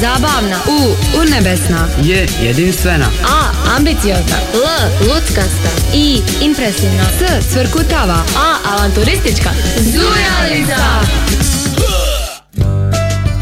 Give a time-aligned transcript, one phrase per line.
[0.00, 0.56] Zabavna.
[0.68, 0.94] U.
[1.20, 1.88] Urnebesna.
[2.02, 2.26] J.
[2.42, 3.06] Jedinstvena.
[3.24, 3.76] A.
[3.76, 4.36] Ambiciozna.
[4.54, 4.66] L.
[5.08, 5.70] Luckasta.
[5.94, 6.20] I.
[6.40, 7.04] Impresivna.
[7.18, 7.46] S.
[7.52, 8.18] Cvrkutava.
[8.36, 8.56] A.
[8.74, 9.50] Avanturistička.
[9.76, 10.76] Zujalica.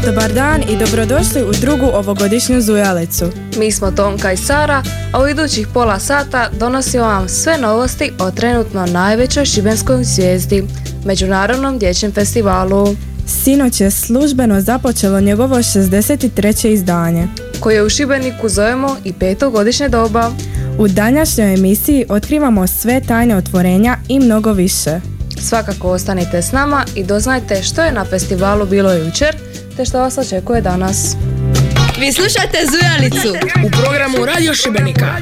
[0.05, 3.25] Dobar dan i dobrodošli u drugu ovogodišnju Zujalicu.
[3.57, 4.83] Mi smo Tonka i Sara,
[5.13, 10.63] a u idućih pola sata donosimo vam sve novosti o trenutno najvećoj šibenskoj zvijezdi,
[11.05, 12.95] Međunarodnom dječjem festivalu,
[13.27, 16.69] Sinoć je službeno započelo njegovo 63.
[16.69, 17.27] izdanje.
[17.59, 20.31] koje u Šibeniku zovemo i petogodišnje doba.
[20.77, 24.99] U današnjoj emisiji otkrivamo sve tajne otvorenja i mnogo više.
[25.39, 29.35] Svakako ostanite s nama i doznajte što je na festivalu bilo jučer,
[29.77, 31.15] te što vas očekuje danas.
[31.99, 33.29] Vi slušate Zujalicu.
[33.65, 35.15] u programu Radio Šibenika.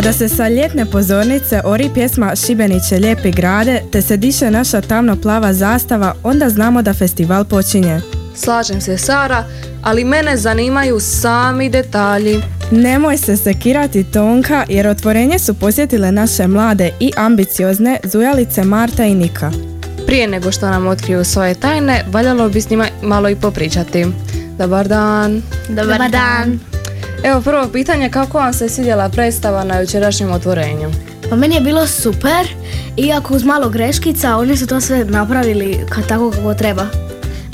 [0.00, 5.16] Kada se sa ljetne pozornice ori pjesma Šibeniće lijepi grade, te se diše naša tamno
[5.16, 8.00] plava zastava, onda znamo da festival počinje.
[8.34, 9.44] Slažem se Sara,
[9.82, 12.42] ali mene zanimaju sami detalji.
[12.70, 19.14] Nemoj se sekirati Tonka, jer otvorenje su posjetile naše mlade i ambiciozne zujalice Marta i
[19.14, 19.50] Nika.
[20.06, 24.06] Prije nego što nam otkriju svoje tajne, valjalo bi s njima malo i popričati.
[24.58, 25.42] Dobar dan.
[25.68, 26.69] Dobar, dan.
[27.24, 30.90] Evo prvo pitanje, kako vam se svidjela predstava na jučerašnjem otvorenju?
[31.30, 32.48] Pa meni je bilo super,
[32.96, 36.86] iako uz malo greškica, oni su to sve napravili ka tako kako treba.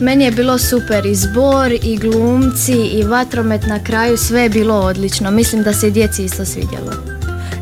[0.01, 4.75] Meni je bilo super i zbor i glumci i vatromet na kraju, sve je bilo
[4.75, 5.31] odlično.
[5.31, 6.93] Mislim da se i djeci isto svidjelo.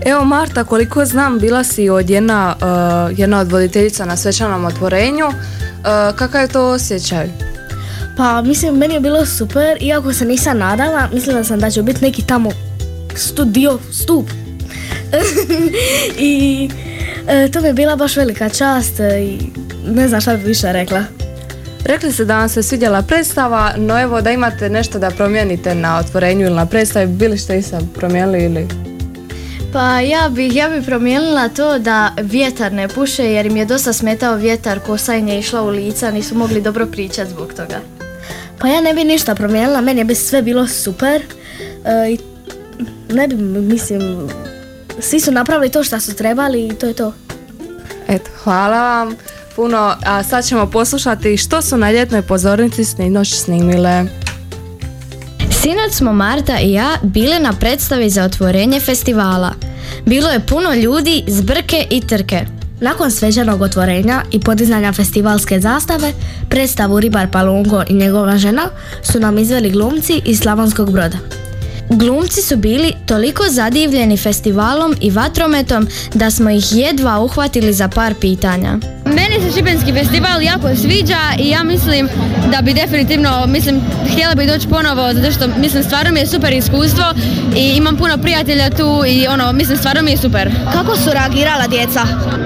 [0.07, 5.27] Evo Marta, koliko znam, bila si od jedna, uh, jedna od voditeljica na svečanom otvorenju.
[5.27, 7.54] Uh, kakav je to osjećaj?
[8.17, 12.05] Pa mislim, meni je bilo super, iako se nisam nadala, mislila sam da će biti
[12.05, 12.51] neki tamo
[13.17, 14.31] studio, stup.
[16.19, 16.69] I
[17.29, 19.39] e, to mi je bila baš velika čast e, i
[19.87, 21.05] ne znam šta bi više rekla.
[21.85, 25.99] Rekli ste da vam se svidjela predstava, no evo da imate nešto da promijenite na
[25.99, 28.69] otvorenju ili na predstavi, bili ste i sad promijenili ili...
[29.73, 33.93] Pa ja bih ja bi promijenila to da vjetar ne puše jer im je dosta
[33.93, 37.94] smetao vjetar, kosa im je išla u lica, nisu mogli dobro pričati zbog toga.
[38.65, 41.23] Pa ja ne bi ništa promijenila, meni bi sve bilo super.
[41.85, 42.19] E, i
[43.15, 44.29] ne bi, mislim,
[45.01, 47.13] svi su napravili to što su trebali i to je to.
[48.09, 49.17] Eto, hvala vam
[49.57, 54.05] puno, a sad ćemo poslušati što su na ljetnoj pozornici sinoć snimile.
[55.63, 59.53] Sinoć smo Marta i ja bile na predstavi za otvorenje festivala.
[60.07, 62.47] Bilo je puno ljudi, zbrke i trke.
[62.85, 66.13] Nakon sveđanog otvorenja i podizanja festivalske zastave,
[66.49, 68.63] predstavu Ribar Palungo i njegova žena
[69.03, 71.44] su nam izveli glumci iz Slavonskog broda.
[71.89, 78.15] Glumci su bili toliko zadivljeni festivalom i vatrometom da smo ih jedva uhvatili za par
[78.21, 78.79] pitanja.
[79.05, 82.09] Meni se Šibenski festival jako sviđa i ja mislim
[82.51, 83.81] da bi definitivno, mislim,
[84.13, 87.05] htjela bi doći ponovo zato što mislim stvarno mi je super iskustvo
[87.57, 90.51] i imam puno prijatelja tu i ono, mislim stvarno mi je super.
[90.73, 92.01] Kako su reagirala djeca?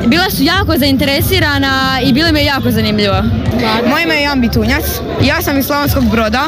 [0.07, 3.23] Bila su jako zainteresirana i bilo mi je jako zanimljivo.
[3.89, 4.85] Moje ime je Jan Bitunjac.
[5.23, 6.47] Ja sam iz Slavonskog broda.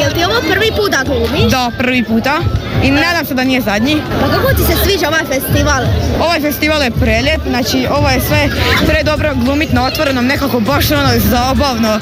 [0.00, 1.50] Jel ti ovo prvi put da glumiš?
[1.50, 2.40] Da, prvi puta.
[2.82, 4.02] I nadam se da nije zadnji.
[4.20, 5.84] Pa kako ti se sviđa ovaj festival?
[6.20, 8.48] Ovaj festival je preljet, znači ovo je sve
[8.86, 12.00] pre dobro glumit na otvorenom, nekako baš ono zabavno.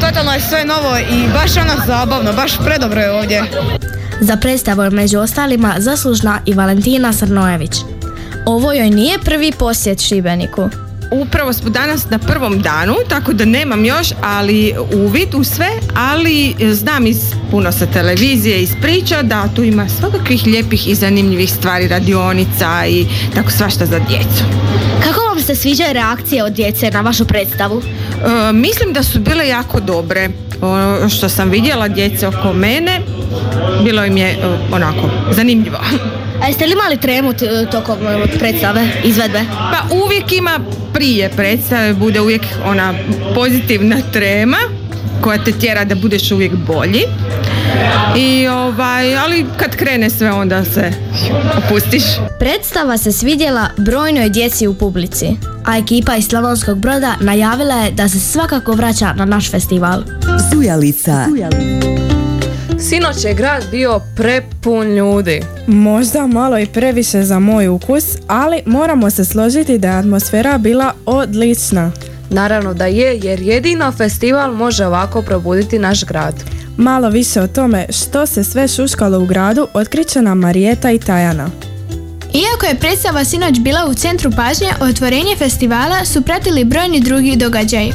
[0.00, 3.42] Totalno je sve novo i baš ono zabavno, baš predobro je ovdje.
[4.20, 7.72] Za predstavu je među ostalima zaslužna i Valentina Srnojević.
[8.46, 10.68] Ovo joj nije prvi posjet Šibeniku.
[11.10, 16.54] Upravo smo danas na prvom danu, tako da nemam još, ali uvid u sve, ali
[16.72, 17.18] znam iz
[17.50, 23.06] puno sa televizije, iz priča da tu ima svakakvih lijepih i zanimljivih stvari, radionica i
[23.34, 24.44] tako svašta za djecu.
[25.04, 27.82] Kako vam se sviđaju reakcije od djece na vašu predstavu?
[27.82, 30.28] E, mislim da su bile jako dobre.
[30.60, 33.00] Ono što sam vidjela djece oko mene,
[33.84, 34.36] bilo im je e,
[34.72, 35.78] onako zanimljivo.
[36.44, 37.32] A jeste li imali tremu
[37.70, 39.40] tokom e, predstave, izvedbe?
[39.48, 40.60] Pa uvijek ima
[40.94, 42.94] prije predstave, bude uvijek ona
[43.34, 44.56] pozitivna trema
[45.20, 47.02] koja te tjera da budeš uvijek bolji.
[48.16, 50.92] I ovaj, ali kad krene sve onda se
[51.58, 52.02] opustiš.
[52.38, 55.26] Predstava se svidjela brojnoj djeci u publici.
[55.66, 60.02] A ekipa iz Slavonskog broda najavila je da se svakako vraća na naš festival.
[60.52, 61.26] Zujalica.
[62.88, 65.42] Sinoć je grad bio prepun ljudi.
[65.66, 70.92] Možda malo i previše za moj ukus, ali moramo se složiti da je atmosfera bila
[71.06, 71.92] odlična.
[72.30, 76.34] Naravno da je, jer jedino festival može ovako probuditi naš grad.
[76.76, 81.50] Malo više o tome što se sve šuškalo u gradu otkriće nam Marijeta i Tajana.
[82.34, 87.92] Iako je predstava sinoć bila u centru pažnje, otvorenje festivala su pratili brojni drugi događaji.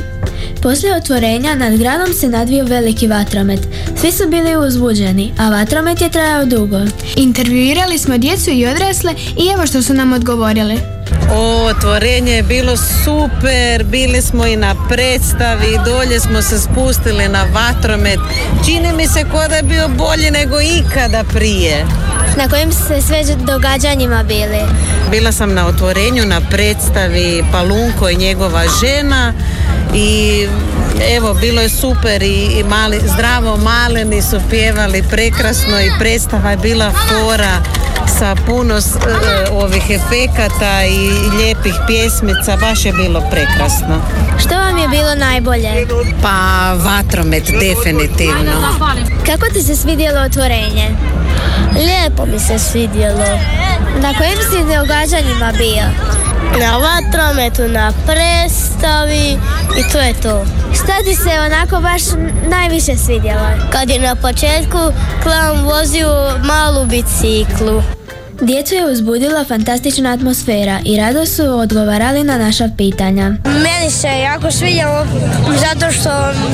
[0.62, 3.60] Poslije otvorenja nad gradom se nadvio veliki vatromet.
[4.02, 6.80] Svi su bili uzbuđeni, a vatromet je trajao dugo.
[7.16, 10.80] Intervjuirali smo djecu i odrasle i evo što su nam odgovorili.
[11.34, 17.46] O, otvorenje je bilo super, bili smo i na predstavi, dolje smo se spustili na
[17.54, 18.20] vatromet.
[18.66, 21.86] Čini mi se ko da je bio bolji nego ikada prije.
[22.38, 24.60] Na kojim ste sve događanjima bili?
[25.12, 29.34] Bila sam na otvorenju na predstavi Palunko i njegova žena
[29.96, 30.48] i
[31.10, 36.58] evo bilo je super i, i mali, zdravo maleni su pjevali prekrasno i predstava je
[36.58, 37.62] bila fora
[38.10, 39.00] sa puno s- e,
[39.52, 44.02] ovih efekata i lijepih pjesmica, baš je bilo prekrasno.
[44.40, 45.70] Što vam je bilo najbolje?
[46.22, 46.30] Pa
[46.76, 48.52] vatromet definitivno.
[49.26, 50.90] Kako ti se svidjelo otvorenje?
[51.76, 53.26] Lijepo mi se svidjelo.
[53.98, 55.84] Na kojim si događanjima bio?
[56.58, 59.40] Na vatrometu, na predstavi
[59.80, 60.46] i to je to.
[60.74, 62.02] Šta ti se onako baš
[62.50, 63.50] najviše svidjelo?
[63.72, 64.78] Kad je na početku
[65.24, 67.84] klan vozio malu biciklu.
[68.42, 73.34] Djecu je uzbudila fantastična atmosfera i rado su odgovarali na naša pitanja.
[73.46, 75.06] Meni se jako svidjelo
[75.60, 76.10] zato što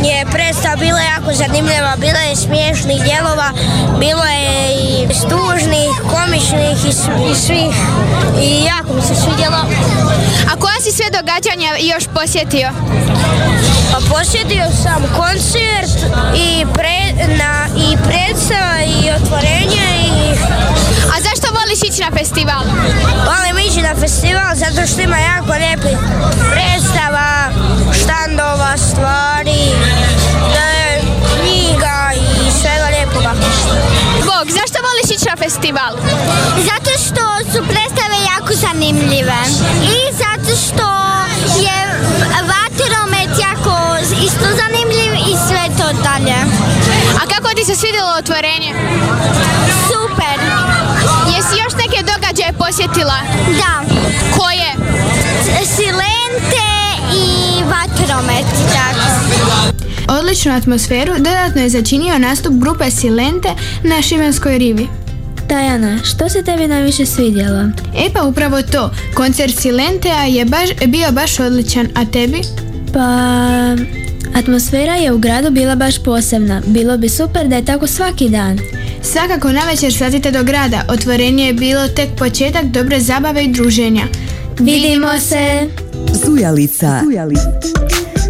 [0.08, 3.50] je predstava bila jako zanimljiva, bila je smiješnih dijelova,
[4.00, 6.92] bilo je i stužnih, komičnih i,
[7.32, 7.76] i svih
[8.42, 9.62] i jako mi se svidjelo.
[10.52, 12.70] A koja si sve događanja još posjetio?
[13.92, 15.96] Pa posjetio sam koncert
[16.36, 17.00] i, pre,
[17.38, 20.16] na, i predstava i otvorenje i
[21.14, 21.45] A zašto
[21.76, 22.64] voliš ići na festival?
[23.30, 25.98] volim ići na festival zato što ima jako lijepih
[26.52, 27.32] predstava,
[28.00, 29.64] štandova, stvari,
[31.32, 33.32] knjiga i svega lijepoga.
[34.30, 35.92] Bog, zašto voliš ići na festival?
[36.70, 39.42] Zato što su predstave jako zanimljive
[39.96, 40.88] i zato što
[41.66, 41.78] je
[42.54, 43.76] vatromet jako
[44.26, 46.40] isto zanimljiv i sve to dalje.
[47.22, 48.72] A kako ti se svidjelo otvorenje?
[52.66, 53.20] Posjetila?
[53.48, 53.96] Da.
[54.38, 54.72] Koje?
[55.66, 56.66] Silente
[57.14, 60.20] i vatromet, tako.
[60.20, 63.50] Odličnu atmosferu dodatno je začinio nastup grupe Silente
[63.84, 64.88] na Šibenskoj rivi.
[65.50, 67.70] Tajana, što se tebi najviše svidjelo?
[67.98, 72.42] E pa upravo to, koncert Silentea je baš, bio baš odličan, a tebi?
[72.94, 73.06] Pa...
[74.36, 76.62] Atmosfera je u gradu bila baš posebna.
[76.68, 78.60] Bilo bi super da je tako svaki dan.
[79.12, 84.04] Svakako navečer sazite do grada, otvorenje je bilo tek početak dobre zabave i druženja.
[84.60, 85.70] Vidimo se!
[86.26, 87.02] Zujalica.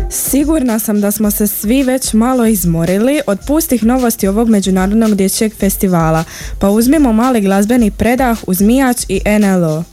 [0.09, 5.53] Sigurna sam da smo se svi već malo izmorili od pustih novosti ovog međunarodnog dječjeg
[5.55, 6.23] festivala,
[6.59, 9.83] pa uzmimo mali glazbeni predah uz Mijač i NLO.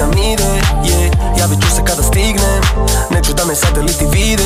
[0.00, 0.42] Nego piramide
[0.84, 1.38] yeah.
[1.38, 2.62] Javit ću se kada stignem
[3.10, 4.42] Neću da me sateliti vide.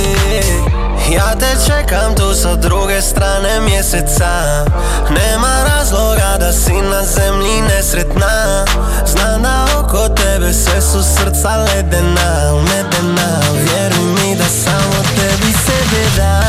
[1.12, 4.64] Ja te čekam tu sa druge strane mjeseca.
[5.10, 8.64] Nema razloga da si na zemlji nesretna.
[9.06, 16.04] Znam da oko tebe sve su srca ledena, medena Vjeruj mi da samo tebi sebe
[16.16, 16.43] dam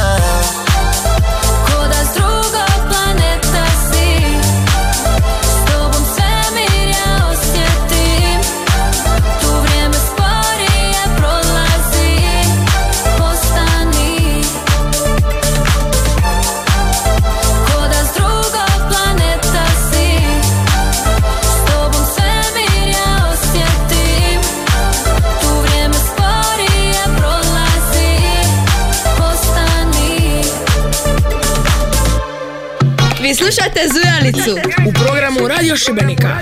[33.46, 34.52] Vi slušate Zujalicu
[34.90, 36.40] u programu Radio Šibenika.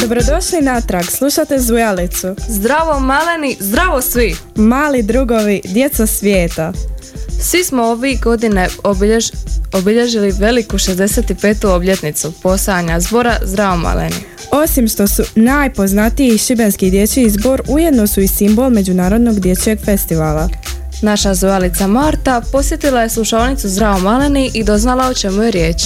[0.00, 2.36] Dobrodošli natrag, slušate Zujalicu.
[2.48, 4.36] Zdravo maleni, zdravo svi!
[4.56, 6.72] Mali drugovi, djeca svijeta.
[7.40, 9.24] Svi smo ovih godine obiljež,
[9.72, 11.66] obilježili veliku 65.
[11.66, 14.16] obljetnicu postojanja zbora Zdravo maleni.
[14.50, 20.48] Osim što su najpoznatiji šibenski dječji zbor, ujedno su i simbol Međunarodnog dječjeg festivala.
[21.02, 25.82] Naša zujalica Marta posjetila je slušalnicu Zdravo maleni i doznala o čemu je riječ.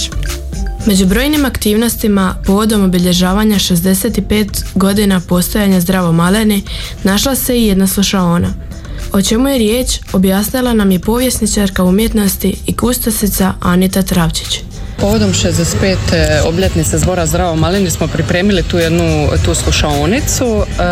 [0.85, 6.63] Među brojnim aktivnostima povodom obilježavanja 65 godina postojanja Zdravo Maleni
[7.03, 8.47] našla se i jedna slušaona.
[9.13, 14.70] O čemu je riječ objasnila nam je povjesničarka umjetnosti i kustosica Anita Travčić.
[15.01, 15.95] Povodom 65.
[16.45, 20.65] obljetnice zbora Zdravo Malini smo pripremili tu jednu tu slušaonicu.
[20.65, 20.83] E,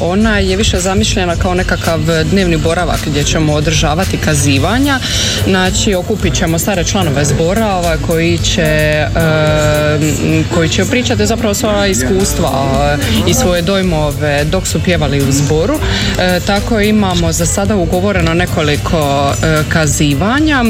[0.00, 4.98] ona je više zamišljena kao nekakav dnevni boravak gdje ćemo održavati kazivanja.
[5.48, 9.08] Znači okupit ćemo stare članove zbora ovaj, koji će e,
[10.54, 12.50] koji će pričati zapravo svoja iskustva
[12.92, 15.78] e, i svoje dojmove dok su pjevali u zboru.
[16.46, 19.32] Tako imamo za sada ugovoreno nekoliko
[19.68, 20.64] kazivanja.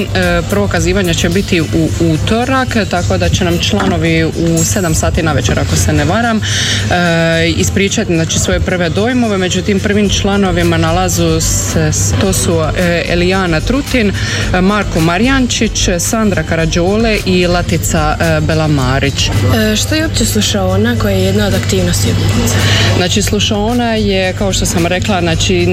[0.51, 5.33] Prvo kazivanje će biti u utorak, tako da će nam članovi u 7 sati na
[5.33, 9.39] večer, ako se ne varam, e, ispričati znači, svoje prve dojmove.
[9.39, 11.91] Među tim prvim članovima nalazu se,
[12.21, 14.13] to su e, Elijana Trutin,
[14.55, 19.29] e, Marko Marjančić, Sandra Karađole i Latica e, Belamarić.
[19.29, 22.55] E, što je uopće slušaona koja je jedna od aktivnosti obljetnice?
[22.97, 25.67] Znači slušaona je, kao što sam rekla, znači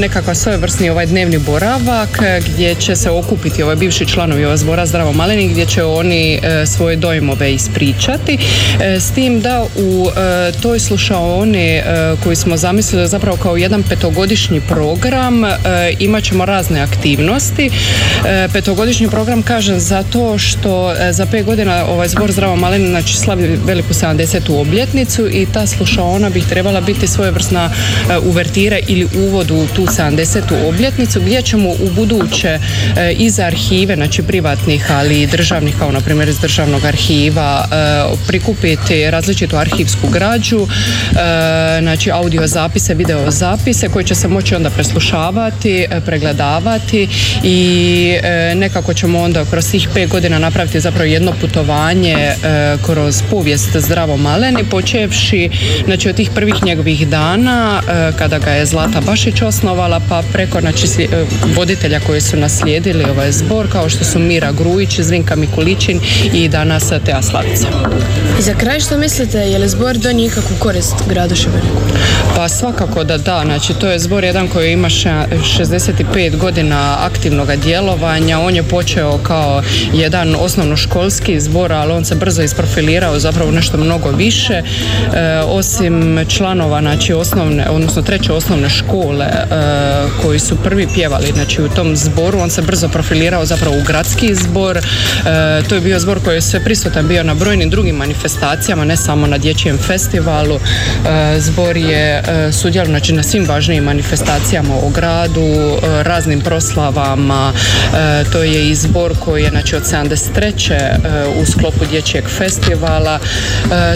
[0.00, 5.12] nekakav svojevrsni ovaj dnevni boravak gdje će se okupiti ovaj bivši članovi ovog zbora Zdravo
[5.12, 8.38] Maleni gdje će oni e, svoje dojmove ispričati.
[8.80, 11.84] E, s tim da u e, toj slušaoni e,
[12.24, 15.50] koju smo zamislili zapravo kao jedan petogodišnji program e,
[15.98, 17.70] imat ćemo razne aktivnosti.
[18.26, 23.16] E, petogodišnji program kažem zato što e, za pet godina ovaj zbor Zdravo Maleni znači
[23.16, 24.60] slavi veliku 70.
[24.60, 30.68] obljetnicu i ta slušaona bi trebala biti svojevrsna e, uvertira ili uvod u tu 70.
[30.68, 36.00] obljetnicu gdje ćemo u buduće e, iz arhive, znači privatnih ali i državnih kao na
[36.00, 37.76] primjer iz državnog arhiva e,
[38.26, 44.70] prikupiti različitu arhivsku građu, e, znači audio zapise, video zapise koji će se moći onda
[44.70, 47.08] preslušavati, e, pregledavati
[47.42, 48.14] i
[48.54, 52.34] nekako ćemo onda kroz tih pet godina napraviti zapravo jedno putovanje
[52.86, 55.50] kroz povijest Zdravo Maleni, počevši
[55.84, 57.82] znači od tih prvih njegovih dana
[58.18, 60.86] kada ga je Zlata Bašić osnovala pa preko znači,
[61.56, 66.00] voditelja koji su naslijedili ovaj zbor kao što su Mira Grujić, Zvinka Mikulićin
[66.34, 68.29] i i danas te aslavicama.
[68.40, 71.80] I za kraj što mislite, je li zbor donio ikakvu korist gradu Šibeniku?
[72.36, 75.26] Pa svakako da da, znači to je zbor jedan koji ima ša-
[75.58, 82.42] 65 godina aktivnog djelovanja, on je počeo kao jedan osnovnoškolski zbor, ali on se brzo
[82.42, 84.62] isprofilirao zapravo nešto mnogo više,
[85.14, 89.46] E, osim članova znači osnovne, odnosno treće osnovne škole e,
[90.22, 94.34] koji su prvi pjevali znači u tom zboru, on se brzo profilirao zapravo u gradski
[94.34, 94.82] zbor, E,
[95.68, 98.29] to je bio zbor koji je sve prisutan bio na brojnim drugim manifestacijama,
[98.84, 100.60] ne samo na dječjem festivalu,
[101.06, 107.52] E, zbor je e, sudjelovao znači na svim važnijim manifestacijama u gradu, e, raznim proslavama,
[108.32, 110.72] to je i zbor koji je znači od 73.
[110.72, 110.98] e,
[111.42, 113.18] u sklopu dječjeg festivala,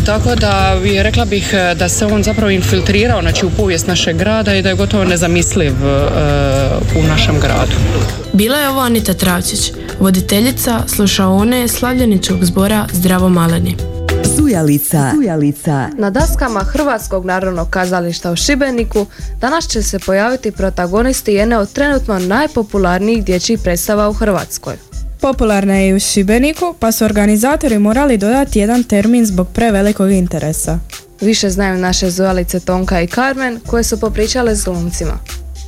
[0.07, 4.63] tako da rekla bih da se on zapravo infiltrirao znači u povijest našeg grada i
[4.63, 5.73] da je gotovo nezamisliv
[6.99, 7.77] u našem gradu.
[8.33, 13.94] Bila je ovo Anita Travčić, voditeljica slušaone slavljeničkog zbora Zdravo Maleni.
[14.37, 15.11] Sujalica.
[15.15, 15.89] Sujalica.
[15.99, 19.07] Na daskama Hrvatskog narodnog kazališta u Šibeniku
[19.41, 24.75] danas će se pojaviti protagonisti jedne od trenutno najpopularnijih dječjih predstava u Hrvatskoj.
[25.21, 30.79] Popularna je i u Šibeniku, pa su organizatori morali dodati jedan termin zbog prevelikog interesa.
[31.21, 35.19] Više znaju naše zujalice Tonka i Carmen koje su popričale s glumcima.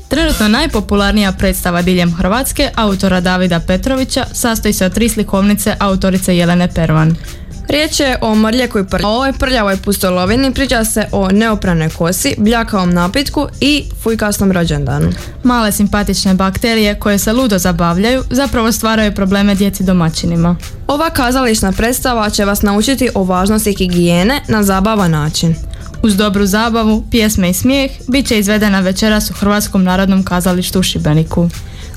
[0.09, 6.69] Trenutno najpopularnija predstava diljem Hrvatske, autora Davida Petrovića, sastoji se od tri slikovnice autorice Jelene
[6.75, 7.17] Pervan.
[7.69, 8.83] Riječ je o mrljeku i.
[9.05, 15.13] O ovoj prljavoj pustolovini priča se o neopranoj kosi, bljakavom napitku i fujkastom rođendanu.
[15.43, 20.57] Male simpatične bakterije koje se ludo zabavljaju zapravo stvaraju probleme djeci domaćinima.
[20.87, 25.55] Ova kazališna predstava će vas naučiti o važnosti higijene na zabavan način.
[26.03, 30.83] Uz dobru zabavu, pjesme i smijeh bit će izvedena večeras u Hrvatskom narodnom kazalištu u
[30.83, 31.49] Šibeniku.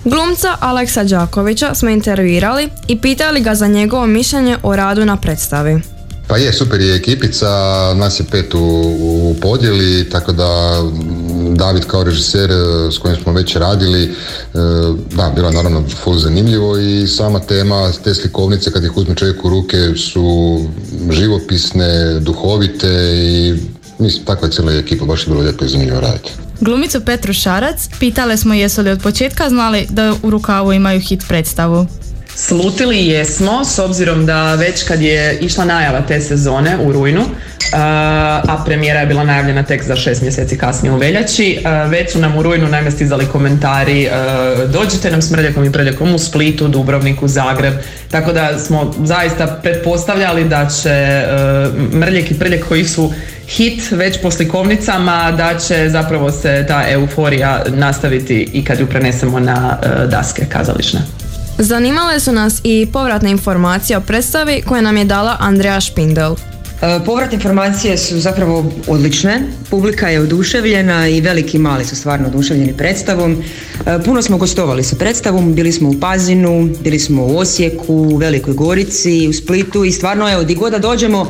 [0.05, 5.81] Glumca Aleksa Đakovića smo intervjuirali i pitali ga za njegovo mišljenje o radu na predstavi.
[6.27, 7.47] Pa je, super je ekipica,
[7.95, 13.17] nas je pet u, u podjeli, tako da m, David kao režiser e, s kojim
[13.23, 14.09] smo već radili, e,
[15.15, 19.45] da, bilo je naravno full zanimljivo i sama tema, te slikovnice kad ih uzme čovjek
[19.45, 20.59] u ruke su
[21.11, 23.53] živopisne, duhovite i
[23.99, 26.31] mislim, takva je cijela ekipa, baš je bilo lijepo i zanimljivo raditi.
[26.61, 31.23] Glumicu Petru Šarac pitale smo jesu li od početka znali da u rukavu imaju hit
[31.27, 31.87] predstavu.
[32.35, 37.25] Slutili jesmo, s obzirom da već kad je išla najava te sezone u rujnu,
[37.73, 42.37] a premijera je bila najavljena tek za šest mjeseci kasnije u veljači, već su nam
[42.37, 44.09] u rujnu naime stizali komentari
[44.67, 47.73] dođite nam s Mrljakom i Prljakom u Splitu, Dubrovniku, Zagreb,
[48.11, 51.23] tako da smo zaista pretpostavljali da će
[51.93, 53.13] Mrljak i Prljak koji su
[53.47, 59.39] hit već po slikovnicama, da će zapravo se ta euforija nastaviti i kad ju prenesemo
[59.39, 61.01] na daske kazališne.
[61.57, 66.35] Zanimale su nas i povratne informacije o predstavi koje nam je dala Andreja Špindel.
[66.81, 72.27] E, Povratne informacije su zapravo odlične, publika je oduševljena i veliki i mali su stvarno
[72.27, 73.43] oduševljeni predstavom.
[73.86, 78.17] E, Puno smo gostovali sa predstavom, bili smo u Pazinu, bili smo u Osijeku, u
[78.17, 81.29] Velikoj Gorici, u Splitu i stvarno evo, di god dođemo,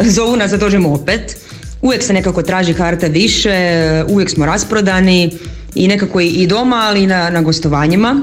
[0.00, 1.36] zovu nas da dođemo opet.
[1.82, 3.54] Uvijek se nekako traži karta više,
[4.08, 5.38] uvijek smo rasprodani
[5.74, 8.16] i nekako i doma, ali i na, na gostovanjima.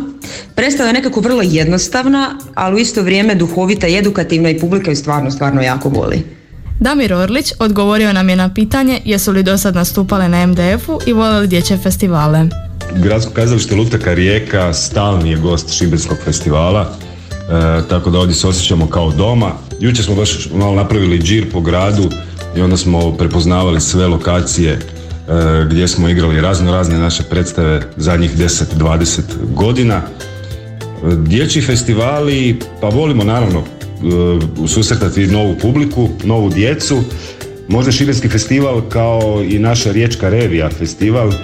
[0.56, 4.96] Predstava je nekako vrlo jednostavna, ali u isto vrijeme duhovita i edukativna i publika ju
[4.96, 6.43] stvarno, stvarno jako voli.
[6.84, 11.14] Damir Orlić odgovorio nam je na pitanje jesu li do sad nastupale na MDF-u i
[11.14, 12.48] volili dječje festivale.
[12.96, 16.82] Gradsko kazalište Lutaka Rijeka stalni je gost Šibenskog festivala,
[17.32, 19.52] e, tako da ovdje se osjećamo kao doma.
[19.80, 22.10] Jučer smo baš malo napravili džir po gradu
[22.56, 24.80] i onda smo prepoznavali sve lokacije e,
[25.70, 29.22] gdje smo igrali razno razne naše predstave zadnjih 10-20
[29.54, 29.96] godina.
[29.96, 30.02] E,
[31.16, 33.64] Dječji festivali, pa volimo naravno
[34.68, 37.04] susretati novu publiku, novu djecu.
[37.68, 41.36] Možda Šibenski festival kao i naša Riječka revija festival, e,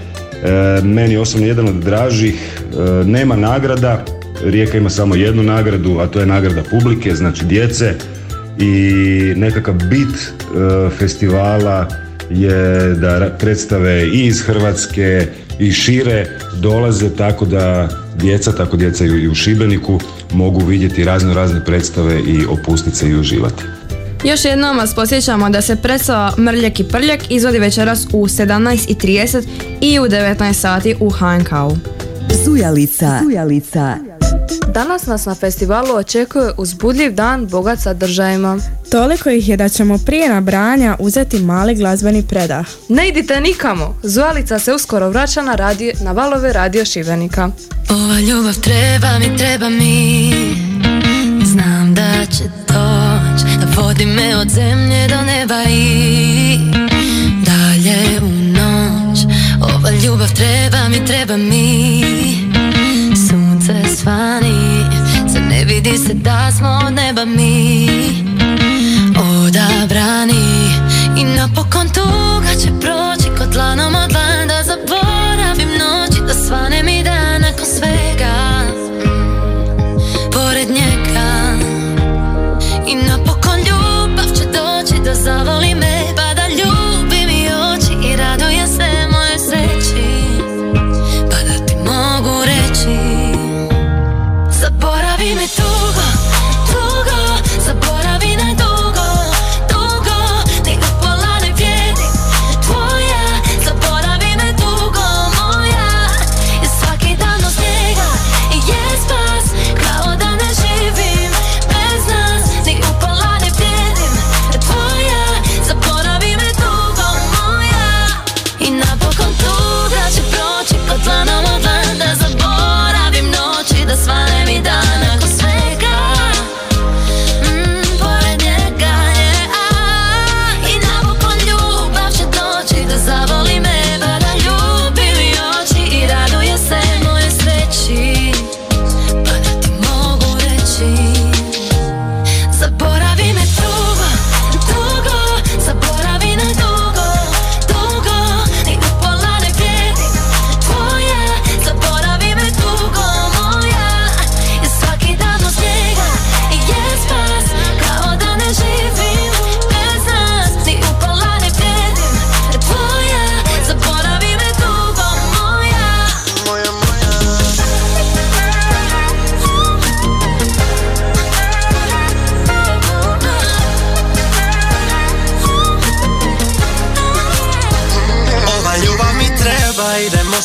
[0.84, 4.06] meni osobno jedan od dražih, e, nema nagrada,
[4.44, 7.94] Rijeka ima samo jednu nagradu, a to je nagrada publike, znači djece
[8.60, 8.74] i
[9.36, 11.88] nekakav bit e, festivala
[12.30, 15.28] je da predstave i iz Hrvatske
[15.60, 16.28] i šire
[16.62, 20.00] dolaze tako da djeca, tako djeca i u Šibeniku
[20.32, 23.64] mogu vidjeti razno razne predstave i opustiti se i uživati.
[24.24, 29.48] Još jednom vas posjećamo da se predstava Mrljak i Prljak izvodi večeras u 17.30
[29.82, 31.78] i u 19 sati u HNK-u.
[32.46, 33.20] Sujalica.
[33.24, 33.96] Sujalica.
[34.74, 38.58] Danas nas na festivalu očekuje uzbudljiv dan bogat sadržajima.
[38.92, 42.68] Toliko ih je da ćemo prije nabranja uzeti mali glazbeni predah.
[42.90, 47.50] Ne idite nikamo, Zualica se uskoro vraća na, radio, na valove radio Šibenika.
[47.90, 50.34] Ova ljubav treba mi, treba mi
[51.46, 56.58] Znam da će doć Da vodi me od zemlje do neba i
[57.46, 59.20] Dalje u noć
[59.62, 62.49] Ova ljubav treba mi, treba mi
[64.10, 64.86] Svani
[65.34, 67.88] Se ne vidi se da smo od neba mi.
[69.18, 70.74] Odabrani.
[71.18, 72.99] I napokon tuga će proći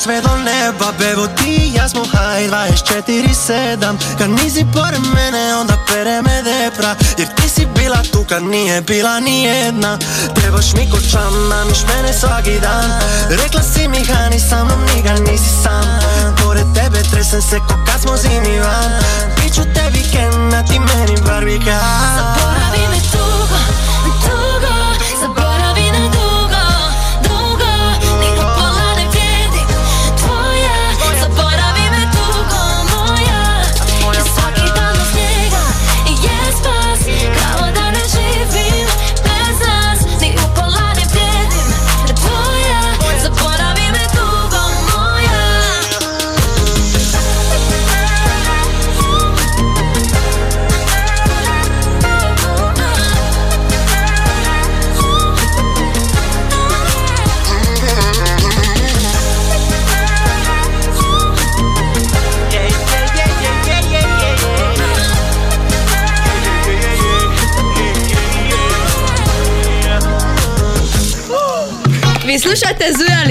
[0.05, 0.93] sve do neba.
[0.99, 6.95] Bevo ti i ja smo high 24-7 Kad nisi pored mene onda pere me depra.
[7.19, 9.99] Jer ti si bila tu kad nije bila ni jedna
[10.35, 12.91] Trebaš mi ko čam, mamiš mene svaki dan.
[13.31, 15.85] Rekla si mi hani sa mnom niga nisi sam.
[16.43, 18.91] Pored tebe tresem se ko kad smo zimi van.
[19.37, 21.81] Biću te vikend, a ti meni barbika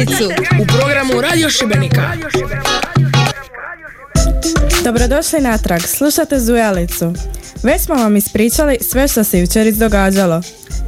[0.06, 0.44] Zujalicu.
[0.62, 2.12] U programu Radio Šibenika.
[4.84, 7.14] Dobrodošli natrag, slušate Zujalicu.
[7.64, 10.42] Već smo vam ispričali sve što se jučer izdogađalo.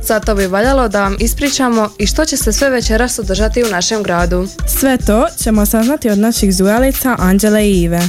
[0.03, 4.03] Zato bi valjalo da vam ispričamo i što će se sve večeras održati u našem
[4.03, 4.47] gradu.
[4.79, 8.01] Sve to ćemo saznati od naših Zujalica Anđele i Ive.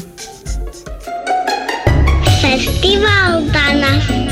[2.41, 4.26] Festival danas.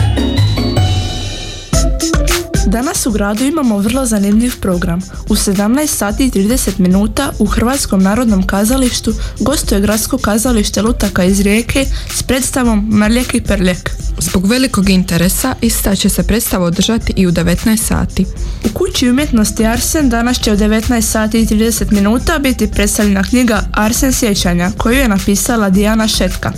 [2.75, 5.01] Danas u gradu imamo vrlo zanimljiv program.
[5.29, 11.41] U 17 sati i 30 minuta u Hrvatskom narodnom kazalištu gostuje gradsko kazalište Lutaka iz
[11.41, 13.91] Rijeke s predstavom Mrljek i Prljek.
[14.19, 18.27] Zbog velikog interesa ista će se predstava održati i u 19 sati.
[18.65, 23.63] U kući umjetnosti Arsen danas će u 19 sati i 30 minuta biti predstavljena knjiga
[23.73, 26.53] Arsen sjećanja koju je napisala Dijana Šetka.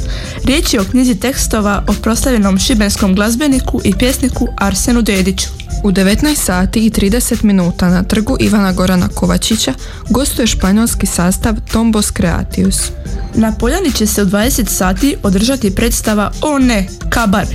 [0.44, 5.65] Riječ je o knjizi tekstova o proslavljenom šibenskom glazbeniku i pjesniku Arsenu Dediću.
[5.86, 9.74] U 19 sati i 30 minuta na trgu Ivana Gorana Kovačića
[10.10, 12.90] gostuje španjolski sastav Tombos Creatius.
[13.34, 17.46] Na Poljani će se u 20 sati održati predstava O ne, kabar.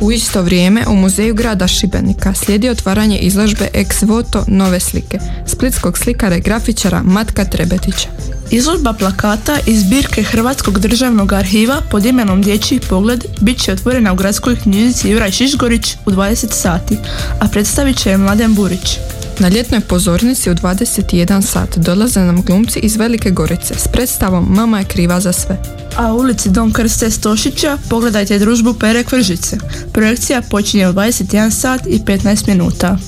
[0.00, 5.98] U isto vrijeme u muzeju grada Šibenika slijedi otvaranje izložbe Ex Voto nove slike splitskog
[5.98, 8.08] slikara i grafičara Matka Trebetića.
[8.50, 14.16] Izložba plakata iz zbirke Hrvatskog državnog arhiva pod imenom Dječji pogled bit će otvorena u
[14.16, 16.98] gradskoj knjižnici Juraj Šišgorić u 20 sati,
[17.40, 18.98] a predstavit će je Mladen Burić.
[19.38, 24.78] Na ljetnoj pozornici u 21 sat dolaze nam glumci iz Velike Gorice s predstavom Mama
[24.78, 25.62] je kriva za sve.
[25.96, 29.58] A u ulici Don Krste Stošića pogledajte družbu Pere Kvržice.
[29.92, 32.98] Projekcija počinje u 21 sat i 15 minuta.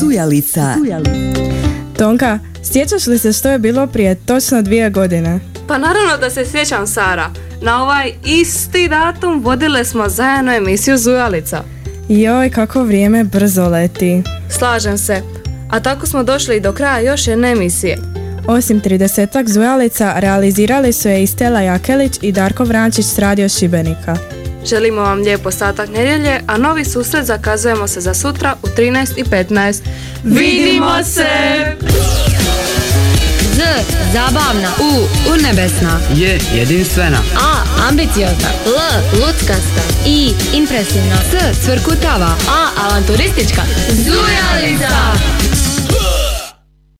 [0.00, 0.74] Zujalica.
[2.00, 2.38] Tonka,
[2.72, 5.40] sjećaš li se što je bilo prije točno dvije godine?
[5.68, 7.30] Pa naravno da se sjećam Sara.
[7.62, 11.62] Na ovaj isti datum vodile smo zajedno emisiju Zujalica.
[12.08, 14.22] Joj, kako vrijeme brzo leti.
[14.58, 15.22] Slažem se.
[15.70, 17.98] A tako smo došli i do kraja još jedne emisije.
[18.46, 24.39] Osim 30 Zujalica, realizirali su je i Stela Jakelić i Darko Vrančić s Radio Šibenika.
[24.64, 29.80] Želimo vam lijep ostatak nedjelje, a novi susret zakazujemo se za sutra u 13.15.
[30.24, 31.26] Vidimo se!
[33.54, 33.62] Z.
[34.12, 34.72] Zabavna.
[34.80, 35.08] U.
[35.32, 36.00] Urnebesna.
[36.14, 37.18] Je jedinstvena.
[37.36, 37.64] A.
[37.88, 38.48] Ambiciozna.
[38.66, 39.18] L.
[39.20, 39.82] Luckasta.
[40.06, 40.32] I.
[40.52, 41.16] Impresivna.
[41.30, 41.64] S.
[41.64, 42.36] Cvrkutava.
[42.48, 42.86] A.
[42.86, 43.62] Avanturistička.
[43.88, 45.39] Zujalica!